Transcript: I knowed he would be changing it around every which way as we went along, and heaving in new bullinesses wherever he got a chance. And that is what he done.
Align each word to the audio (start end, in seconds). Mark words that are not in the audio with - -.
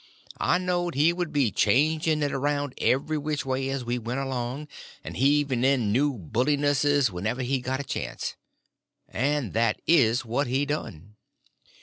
I 0.39 0.57
knowed 0.57 0.95
he 0.95 1.13
would 1.13 1.31
be 1.31 1.51
changing 1.51 2.23
it 2.23 2.31
around 2.31 2.73
every 2.79 3.19
which 3.19 3.45
way 3.45 3.69
as 3.69 3.85
we 3.85 3.99
went 3.99 4.19
along, 4.19 4.67
and 5.03 5.15
heaving 5.15 5.63
in 5.63 5.91
new 5.91 6.17
bullinesses 6.17 7.11
wherever 7.11 7.43
he 7.43 7.59
got 7.61 7.79
a 7.81 7.83
chance. 7.83 8.35
And 9.07 9.53
that 9.53 9.79
is 9.85 10.25
what 10.25 10.47
he 10.47 10.65
done. 10.65 11.17